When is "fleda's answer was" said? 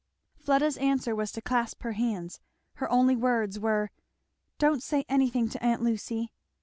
0.35-1.31